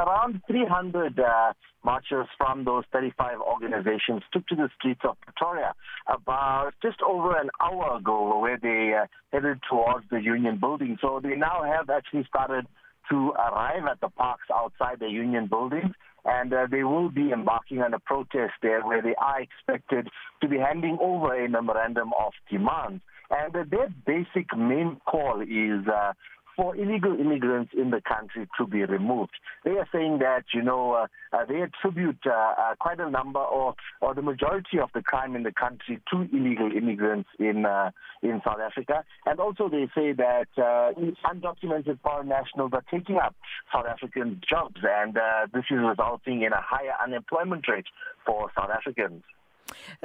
around 0.00 0.40
300 0.46 1.18
uh, 1.18 1.52
marchers 1.84 2.26
from 2.36 2.64
those 2.64 2.84
35 2.92 3.40
organizations 3.40 4.22
took 4.32 4.46
to 4.48 4.56
the 4.56 4.68
streets 4.78 5.00
of 5.04 5.16
Pretoria 5.20 5.74
about 6.08 6.72
just 6.82 7.00
over 7.02 7.36
an 7.36 7.50
hour 7.60 7.96
ago 7.96 8.38
where 8.38 8.58
they 8.60 8.94
uh, 8.94 9.06
headed 9.32 9.60
towards 9.68 10.06
the 10.10 10.20
Union 10.20 10.58
building. 10.58 10.98
So 11.00 11.20
they 11.22 11.36
now 11.36 11.62
have 11.64 11.90
actually 11.90 12.24
started 12.28 12.66
to 13.10 13.30
arrive 13.30 13.84
at 13.90 14.00
the 14.00 14.08
parks 14.08 14.46
outside 14.54 15.00
the 15.00 15.08
Union 15.08 15.46
buildings 15.46 15.94
and 16.24 16.52
uh, 16.52 16.66
they 16.70 16.84
will 16.84 17.10
be 17.10 17.32
embarking 17.32 17.80
on 17.80 17.94
a 17.94 17.98
protest 17.98 18.52
there 18.62 18.82
where 18.82 19.02
they 19.02 19.14
are 19.16 19.40
expected 19.40 20.08
to 20.42 20.48
be 20.48 20.58
handing 20.58 20.98
over 21.00 21.34
a 21.34 21.48
memorandum 21.48 22.10
of 22.18 22.32
demands. 22.50 23.02
And 23.30 23.54
uh, 23.54 23.64
their 23.70 23.88
basic 24.06 24.56
main 24.56 25.00
call 25.06 25.40
is 25.40 25.86
uh, 25.88 26.12
for 26.60 26.76
illegal 26.76 27.18
immigrants 27.18 27.72
in 27.74 27.88
the 27.88 28.02
country 28.02 28.46
to 28.58 28.66
be 28.66 28.84
removed. 28.84 29.32
They 29.64 29.70
are 29.70 29.88
saying 29.90 30.18
that, 30.18 30.44
you 30.52 30.60
know, 30.60 30.92
uh, 30.92 31.06
uh, 31.32 31.46
they 31.46 31.62
attribute 31.62 32.18
uh, 32.26 32.32
uh, 32.32 32.74
quite 32.78 33.00
a 33.00 33.08
number 33.08 33.40
or, 33.40 33.74
or 34.02 34.14
the 34.14 34.20
majority 34.20 34.78
of 34.78 34.90
the 34.92 35.00
crime 35.00 35.34
in 35.34 35.42
the 35.42 35.52
country 35.52 36.02
to 36.10 36.28
illegal 36.36 36.70
immigrants 36.70 37.30
in, 37.38 37.64
uh, 37.64 37.92
in 38.22 38.42
South 38.44 38.60
Africa. 38.60 39.04
And 39.24 39.40
also 39.40 39.70
they 39.70 39.88
say 39.94 40.12
that 40.12 40.48
uh, 40.58 40.92
undocumented 41.32 41.98
foreign 42.02 42.28
nationals 42.28 42.72
are 42.74 42.84
taking 42.90 43.16
up 43.16 43.34
South 43.72 43.86
African 43.86 44.42
jobs 44.46 44.76
and 44.82 45.16
uh, 45.16 45.46
this 45.54 45.64
is 45.70 45.78
resulting 45.80 46.42
in 46.42 46.52
a 46.52 46.60
higher 46.60 46.92
unemployment 47.02 47.68
rate 47.68 47.86
for 48.26 48.50
South 48.54 48.68
Africans. 48.68 49.22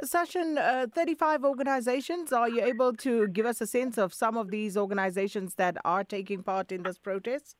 Session 0.02 0.58
uh, 0.58 0.86
35 0.94 1.44
organizations. 1.44 2.32
Are 2.32 2.48
you 2.48 2.62
able 2.62 2.92
to 2.94 3.28
give 3.28 3.46
us 3.46 3.60
a 3.60 3.66
sense 3.66 3.98
of 3.98 4.12
some 4.14 4.36
of 4.36 4.50
these 4.50 4.76
organizations 4.76 5.54
that 5.56 5.76
are 5.84 6.04
taking 6.04 6.42
part 6.42 6.72
in 6.72 6.82
this 6.82 6.98
protest? 6.98 7.56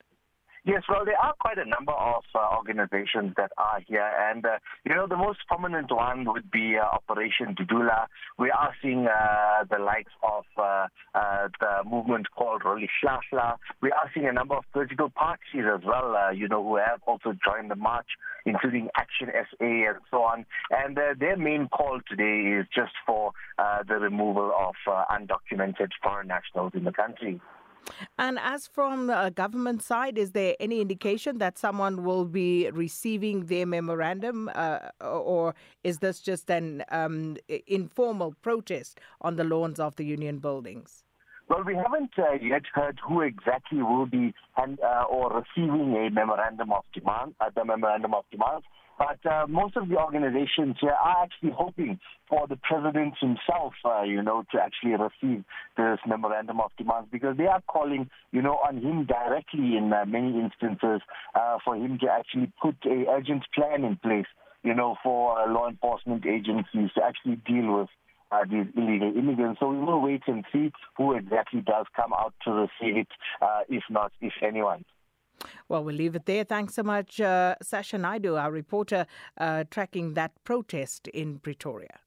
Yes, 0.67 0.83
well, 0.89 1.05
there 1.05 1.17
are 1.23 1.33
quite 1.39 1.59
a 1.59 1.65
number 1.65 1.93
of 1.93 2.25
uh, 2.35 2.57
organizations 2.57 3.35
that 3.37 3.53
are 3.57 3.79
here, 3.87 4.11
and 4.29 4.45
uh, 4.45 4.59
you 4.85 4.97
know 4.97 5.07
the 5.07 5.17
most 5.17 5.39
prominent 5.47 5.93
one 5.93 6.25
would 6.25 6.51
be 6.51 6.75
uh, 6.77 6.85
Operation 6.85 7.55
Dudula. 7.55 8.07
We 8.37 8.51
are 8.51 8.75
seeing 8.83 9.07
uh, 9.07 9.63
the 9.71 9.79
likes 9.79 10.11
of 10.25 10.45
uh, 10.59 10.89
uh, 11.15 11.49
the 11.61 11.89
movement 11.89 12.33
called 12.37 12.63
Roli 12.65 12.89
Shashla. 12.99 13.59
We 13.81 13.93
are 13.93 14.11
seeing 14.13 14.27
a 14.27 14.33
number 14.33 14.57
of 14.57 14.65
political 14.73 15.09
parties 15.09 15.63
as 15.73 15.85
well, 15.87 16.17
uh, 16.17 16.33
you 16.33 16.49
know, 16.49 16.65
who 16.65 16.79
have 16.79 17.01
also 17.07 17.33
joined 17.47 17.71
the 17.71 17.77
march, 17.77 18.09
including 18.45 18.89
Action 18.97 19.29
SA 19.33 19.65
and 19.65 19.99
so 20.11 20.23
on. 20.23 20.47
And 20.73 20.99
uh, 20.99 21.15
their 21.17 21.37
main 21.37 21.69
call 21.69 22.01
today 22.11 22.59
is 22.59 22.67
just 22.75 22.93
for 23.07 23.31
uh, 23.57 23.85
the 23.87 24.01
removal 24.01 24.53
of 24.59 24.75
uh, 24.91 25.05
undocumented 25.15 25.91
foreign 26.03 26.27
nationals 26.27 26.73
in 26.75 26.83
the 26.83 26.93
country. 26.93 27.41
And 28.19 28.39
as 28.39 28.67
from 28.67 29.07
the 29.09 29.33
government 29.35 29.83
side, 29.83 30.19
is 30.19 30.33
there 30.33 30.55
any 30.61 30.81
indication 30.81 31.39
that 31.39 31.59
someone 31.59 32.05
will 32.05 32.25
be 32.27 32.71
receiving 32.71 33.47
their 33.47 33.67
memorandum, 33.67 34.51
uh, 34.55 34.91
or 35.01 35.55
is 35.85 35.99
this 36.01 36.21
just 36.21 36.51
an 36.51 36.85
um, 36.91 37.37
informal 37.67 38.35
protest 38.43 39.01
on 39.21 39.37
the 39.37 39.45
lawns 39.45 39.81
of 39.81 39.97
the 39.97 40.05
union 40.05 40.39
buildings? 40.39 41.06
Well, 41.49 41.63
we 41.65 41.77
haven't 41.77 42.11
uh, 42.19 42.33
yet 42.43 42.63
heard 42.75 42.99
who 43.07 43.21
exactly 43.21 43.81
will 43.81 44.07
be 44.07 44.35
and, 44.57 44.81
uh, 44.81 45.05
or 45.09 45.31
receiving 45.31 45.95
a 45.95 46.11
memorandum 46.11 46.73
of 46.73 46.83
demand, 46.93 47.37
uh, 47.41 47.51
the 47.55 47.65
memorandum 47.65 48.15
of 48.15 48.25
demand. 48.33 48.65
But 48.99 49.25
uh, 49.31 49.47
most 49.47 49.77
of 49.77 49.89
the 49.89 49.97
organizations 49.97 50.77
here 50.81 50.91
are 50.91 51.23
actually 51.23 51.53
hoping 51.57 52.01
for 52.29 52.49
the 52.49 52.57
president 52.57 53.15
himself, 53.21 53.75
uh, 53.85 54.03
you 54.03 54.23
know, 54.23 54.43
to 54.53 54.59
actually 54.61 54.93
receive 54.93 55.45
this 55.77 55.99
memorandum 56.07 56.61
of 56.61 56.73
demands 56.79 57.09
because 57.13 57.37
they 57.37 57.47
are 57.47 57.63
calling, 57.69 58.11
you 58.33 58.43
know, 58.43 58.59
on 58.67 58.79
him 58.79 59.05
directly 59.07 59.77
in 59.77 59.93
uh, 59.93 60.05
many 60.07 60.41
instances 60.41 61.01
uh, 61.35 61.59
for 61.65 61.77
him 61.77 61.99
to 62.01 62.07
actually 62.11 62.51
put 62.61 62.75
a 62.87 63.05
urgent 63.09 63.45
plan 63.55 63.85
in 63.85 63.97
place, 63.97 64.27
you 64.65 64.75
know, 64.75 64.97
for 65.03 65.39
uh, 65.39 65.49
law 65.53 65.69
enforcement 65.69 66.25
agencies 66.27 66.91
to 66.97 67.05
actually 67.05 67.37
deal 67.47 67.79
with 67.79 67.89
uh, 68.31 68.45
these 68.51 68.67
illegal 68.77 69.13
immigrants. 69.17 69.61
So 69.61 69.69
we 69.71 69.79
will 69.79 70.01
wait 70.01 70.23
and 70.27 70.45
see 70.53 70.73
who 70.97 71.15
exactly 71.15 71.61
does 71.61 71.87
come 71.95 72.13
out 72.13 72.35
to 72.45 72.53
receive 72.53 72.97
it, 72.97 73.09
uh, 73.41 73.61
if 73.69 73.85
not, 73.91 74.13
if 74.21 74.33
anyone. 74.43 74.85
Well, 75.69 75.85
we'll 75.85 75.97
leave 75.97 76.17
it 76.17 76.27
there. 76.27 76.45
Thanks 76.45 76.75
so 76.75 76.83
much, 76.83 77.21
uh, 77.21 77.57
Sasha 77.63 77.99
Naidu, 77.99 78.37
our 78.37 78.51
reporter 78.51 79.07
uh, 79.37 79.65
tracking 79.71 80.15
that 80.15 80.33
protest 80.45 81.09
in 81.09 81.39
Pretoria. 81.39 82.01